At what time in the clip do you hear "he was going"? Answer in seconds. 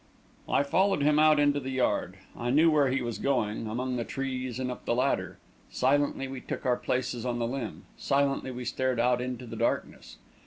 2.89-3.67